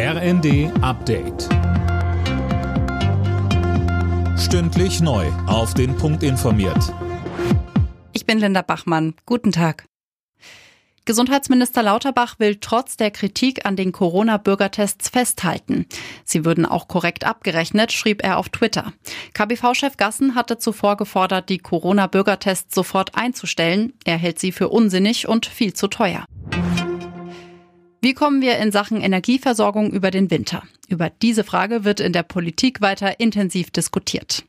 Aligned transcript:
RND 0.00 0.70
Update. 0.80 1.48
Stündlich 4.38 5.00
neu. 5.00 5.26
Auf 5.48 5.74
den 5.74 5.96
Punkt 5.96 6.22
informiert. 6.22 6.94
Ich 8.12 8.24
bin 8.24 8.38
Linda 8.38 8.62
Bachmann. 8.62 9.14
Guten 9.26 9.50
Tag. 9.50 9.86
Gesundheitsminister 11.04 11.82
Lauterbach 11.82 12.38
will 12.38 12.58
trotz 12.60 12.96
der 12.96 13.10
Kritik 13.10 13.66
an 13.66 13.74
den 13.74 13.90
Corona-Bürgertests 13.90 15.08
festhalten. 15.08 15.86
Sie 16.24 16.44
würden 16.44 16.64
auch 16.64 16.86
korrekt 16.86 17.24
abgerechnet, 17.24 17.90
schrieb 17.90 18.22
er 18.22 18.38
auf 18.38 18.50
Twitter. 18.50 18.92
KBV-Chef 19.34 19.96
Gassen 19.96 20.36
hatte 20.36 20.58
zuvor 20.58 20.96
gefordert, 20.96 21.48
die 21.48 21.58
Corona-Bürgertests 21.58 22.72
sofort 22.72 23.16
einzustellen. 23.16 23.94
Er 24.04 24.16
hält 24.16 24.38
sie 24.38 24.52
für 24.52 24.68
unsinnig 24.68 25.26
und 25.26 25.46
viel 25.46 25.72
zu 25.72 25.88
teuer. 25.88 26.27
Wie 28.00 28.14
kommen 28.14 28.40
wir 28.40 28.58
in 28.58 28.70
Sachen 28.70 29.00
Energieversorgung 29.00 29.90
über 29.90 30.12
den 30.12 30.30
Winter? 30.30 30.62
Über 30.88 31.10
diese 31.10 31.42
Frage 31.42 31.84
wird 31.84 31.98
in 31.98 32.12
der 32.12 32.22
Politik 32.22 32.80
weiter 32.80 33.18
intensiv 33.18 33.72
diskutiert. 33.72 34.44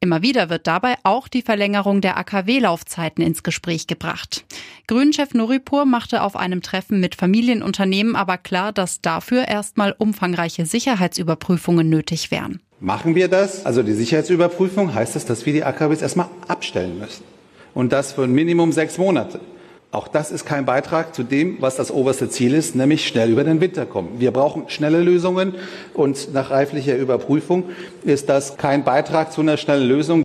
Immer 0.00 0.20
wieder 0.20 0.50
wird 0.50 0.66
dabei 0.66 0.96
auch 1.02 1.26
die 1.26 1.40
Verlängerung 1.40 2.02
der 2.02 2.18
AKW-Laufzeiten 2.18 3.24
ins 3.24 3.42
Gespräch 3.42 3.86
gebracht. 3.86 4.44
Grünchef 4.86 5.32
Nuripur 5.32 5.86
machte 5.86 6.22
auf 6.22 6.36
einem 6.36 6.60
Treffen 6.60 7.00
mit 7.00 7.14
Familienunternehmen 7.14 8.16
aber 8.16 8.36
klar, 8.36 8.70
dass 8.70 9.00
dafür 9.00 9.48
erstmal 9.48 9.94
umfangreiche 9.96 10.66
Sicherheitsüberprüfungen 10.66 11.88
nötig 11.88 12.30
wären. 12.30 12.60
Machen 12.80 13.14
wir 13.14 13.28
das, 13.28 13.64
also 13.64 13.82
die 13.82 13.94
Sicherheitsüberprüfung, 13.94 14.92
heißt 14.92 15.16
das, 15.16 15.24
dass 15.24 15.46
wir 15.46 15.54
die 15.54 15.64
AKWs 15.64 16.02
erstmal 16.02 16.28
abstellen 16.48 16.98
müssen. 16.98 17.24
Und 17.72 17.92
das 17.92 18.12
für 18.12 18.24
ein 18.24 18.32
Minimum 18.32 18.72
sechs 18.72 18.98
Monate. 18.98 19.40
Auch 19.92 20.06
das 20.06 20.30
ist 20.30 20.44
kein 20.46 20.66
Beitrag 20.66 21.16
zu 21.16 21.24
dem, 21.24 21.56
was 21.60 21.74
das 21.74 21.90
oberste 21.90 22.28
Ziel 22.28 22.54
ist, 22.54 22.76
nämlich 22.76 23.08
schnell 23.08 23.28
über 23.28 23.42
den 23.42 23.60
Winter 23.60 23.86
kommen. 23.86 24.20
Wir 24.20 24.30
brauchen 24.30 24.68
schnelle 24.68 25.00
Lösungen 25.00 25.56
und 25.94 26.32
nach 26.32 26.50
reiflicher 26.50 26.96
Überprüfung 26.96 27.64
ist 28.04 28.28
das 28.28 28.56
kein 28.56 28.84
Beitrag 28.84 29.32
zu 29.32 29.40
einer 29.40 29.56
schnellen 29.56 29.88
Lösung. 29.88 30.22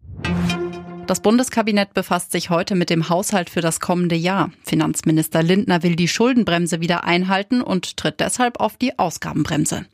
Das 1.07 1.19
Bundeskabinett 1.19 1.93
befasst 1.93 2.31
sich 2.31 2.49
heute 2.49 2.73
mit 2.73 2.89
dem 2.89 3.09
Haushalt 3.09 3.51
für 3.51 3.61
das 3.61 3.79
kommende 3.79 4.15
Jahr. 4.15 4.49
Finanzminister 4.63 5.43
Lindner 5.43 5.83
will 5.83 5.95
die 5.95 6.07
Schuldenbremse 6.07 6.81
wieder 6.81 7.03
einhalten 7.03 7.61
und 7.61 7.97
tritt 7.97 8.19
deshalb 8.19 8.59
auf 8.59 8.75
die 8.75 8.97
Ausgabenbremse. 8.97 9.85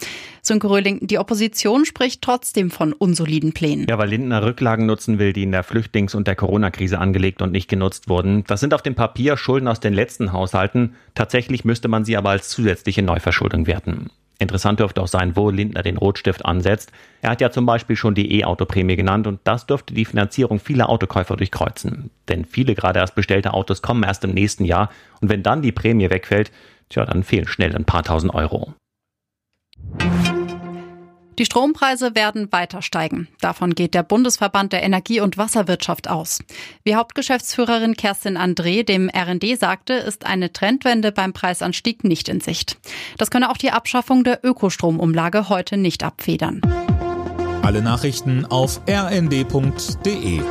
Sönke 0.42 0.70
Röhling, 0.70 1.06
die 1.06 1.20
Opposition 1.20 1.84
spricht 1.84 2.22
trotzdem 2.22 2.72
von 2.72 2.94
unsoliden 2.94 3.52
Plänen. 3.52 3.88
Ja, 3.90 3.98
weil 3.98 4.10
Lindner 4.10 4.46
Rücklagen 4.46 4.86
nutzen 4.86 5.20
will, 5.20 5.34
die 5.34 5.44
in 5.44 5.52
der 5.52 5.66
Flüchtlings- 5.66 6.16
und 6.16 6.28
der 6.28 6.36
Corona-Krise 6.38 6.98
angelegt 6.98 7.42
und 7.42 7.52
nicht 7.52 7.70
genutzt 7.70 8.08
wurden. 8.08 8.46
Das 8.48 8.62
sind 8.62 8.74
auf 8.74 8.82
dem 8.82 8.96
Papier 8.96 9.36
Schulden 9.36 9.68
aus 9.68 9.82
den 9.82 9.94
letzten 9.94 10.32
Haushalten. 10.32 10.96
Tatsächlich 11.14 11.66
müsste 11.66 11.90
man 11.90 12.06
sie 12.06 12.16
aber 12.16 12.30
als 12.30 12.48
zusätzliche 12.48 13.02
Neuverschuldung 13.02 13.68
werten. 13.68 14.12
Interessant 14.42 14.80
dürfte 14.80 15.04
auch 15.04 15.08
sein, 15.08 15.36
wo 15.36 15.52
Lindner 15.52 15.84
den 15.84 15.98
Rotstift 15.98 16.44
ansetzt. 16.46 16.92
Er 17.22 17.30
hat 17.30 17.42
ja 17.42 17.52
zum 17.52 17.68
Beispiel 17.68 17.96
schon 17.96 18.16
die 18.16 18.40
E-Auto-Prämie 18.40 18.96
genannt 18.96 19.28
und 19.28 19.40
das 19.44 19.68
dürfte 19.68 19.94
die 19.94 20.04
Finanzierung 20.04 20.60
vieler 20.60 20.90
Autokäufer 20.90 21.38
durchkreuzen. 21.38 22.10
Denn 22.28 22.46
viele 22.46 22.74
gerade 22.74 22.98
erst 22.98 23.14
bestellte 23.14 23.54
Autos 23.54 23.84
kommen 23.84 24.02
erst 24.02 24.24
im 24.24 24.34
nächsten 24.34 24.66
Jahr 24.66 24.90
und 25.22 25.30
wenn 25.30 25.44
dann 25.44 25.62
die 25.62 25.72
Prämie 25.72 26.10
wegfällt, 26.10 26.52
tja, 26.90 27.06
dann 27.06 27.24
fehlen 27.24 27.48
schnell 27.48 27.76
ein 27.76 27.86
paar 27.86 28.02
tausend 28.02 28.34
Euro. 28.34 28.74
Die 31.40 31.46
Strompreise 31.46 32.14
werden 32.14 32.52
weiter 32.52 32.82
steigen. 32.82 33.28
Davon 33.40 33.74
geht 33.74 33.94
der 33.94 34.04
Bundesverband 34.04 34.74
der 34.74 34.84
Energie- 34.84 35.22
und 35.22 35.38
Wasserwirtschaft 35.38 36.10
aus. 36.10 36.40
Wie 36.84 36.96
Hauptgeschäftsführerin 36.96 37.96
Kerstin 37.96 38.38
André 38.38 38.84
dem 38.84 39.10
RND 39.10 39.58
sagte, 39.58 39.94
ist 39.94 40.26
eine 40.26 40.52
Trendwende 40.52 41.12
beim 41.12 41.34
Preisanstieg 41.34 42.04
nicht 42.04 42.30
in 42.30 42.42
Sicht. 42.42 42.78
Das 43.18 43.32
könne 43.32 43.50
auch 43.50 43.58
die 43.58 43.72
Abschaffung 43.72 44.24
der 44.24 44.44
Ökostromumlage 44.44 45.50
heute 45.50 45.78
nicht 45.78 46.04
abfedern. 46.04 46.62
Alle 47.64 47.82
Nachrichten 47.82 48.46
auf 48.46 48.82
rnd.de 48.90 50.42